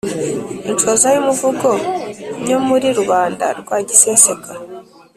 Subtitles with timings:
[0.69, 1.69] inshoza y’umuvugo
[2.45, 4.49] nyo muri rubanda rwa giseseka